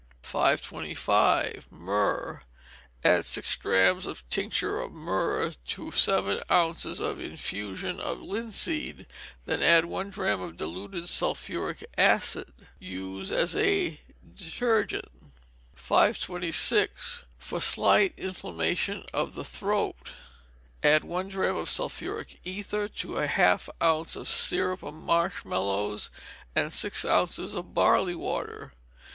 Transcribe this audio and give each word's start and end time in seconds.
525. 0.23 1.67
Myrrh. 1.71 2.41
Add 3.03 3.23
six 3.23 3.55
drachms 3.55 4.07
of 4.07 4.27
tincture 4.29 4.79
of 4.81 4.91
myrrh 4.91 5.53
to 5.67 5.91
seven 5.91 6.41
ounces 6.49 6.99
of 6.99 7.19
infusion 7.19 7.99
of 7.99 8.19
linseed, 8.19 9.01
and 9.01 9.05
then 9.45 9.61
add 9.61 9.85
one 9.85 10.09
drachm 10.09 10.41
of 10.41 10.57
diluted 10.57 11.07
sulphuric 11.07 11.83
acid. 11.99 12.51
Use 12.79 13.31
as 13.31 13.55
a 13.55 14.01
detergent. 14.33 15.05
526. 15.75 17.25
For 17.37 17.61
Slight 17.61 18.15
Inflammation 18.17 19.03
of 19.13 19.35
the 19.35 19.45
Throat. 19.45 20.15
Add 20.81 21.03
one 21.03 21.27
drachm 21.27 21.57
of 21.57 21.69
sulphuric 21.69 22.39
ether 22.43 22.87
to 22.87 23.17
half 23.17 23.67
an 23.69 23.75
ounce 23.83 24.15
of 24.15 24.27
syrup 24.27 24.81
of 24.81 24.95
marsh 24.95 25.45
mallows, 25.45 26.09
and 26.55 26.73
six 26.73 27.05
ounces 27.05 27.53
of 27.53 27.75
barley 27.75 28.15
water. 28.15 28.73